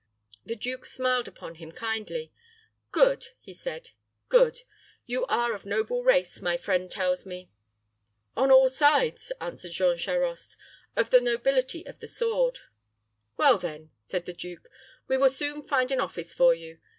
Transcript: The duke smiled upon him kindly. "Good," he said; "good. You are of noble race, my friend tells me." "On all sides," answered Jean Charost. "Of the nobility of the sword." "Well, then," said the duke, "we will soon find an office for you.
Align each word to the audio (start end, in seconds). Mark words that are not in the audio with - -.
The 0.43 0.55
duke 0.55 0.87
smiled 0.87 1.27
upon 1.27 1.57
him 1.61 1.71
kindly. 1.71 2.33
"Good," 2.91 3.27
he 3.39 3.53
said; 3.53 3.91
"good. 4.29 4.61
You 5.05 5.27
are 5.27 5.53
of 5.53 5.63
noble 5.63 6.03
race, 6.03 6.41
my 6.41 6.57
friend 6.57 6.89
tells 6.89 7.23
me." 7.23 7.51
"On 8.35 8.49
all 8.49 8.67
sides," 8.67 9.31
answered 9.39 9.73
Jean 9.73 9.99
Charost. 9.99 10.57
"Of 10.95 11.11
the 11.11 11.21
nobility 11.21 11.85
of 11.85 11.99
the 11.99 12.07
sword." 12.07 12.61
"Well, 13.37 13.59
then," 13.59 13.91
said 13.99 14.25
the 14.25 14.33
duke, 14.33 14.67
"we 15.07 15.17
will 15.19 15.29
soon 15.29 15.61
find 15.61 15.91
an 15.91 16.01
office 16.01 16.33
for 16.33 16.55
you. 16.55 16.79